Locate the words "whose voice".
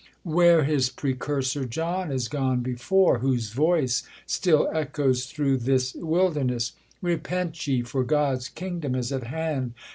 3.19-4.01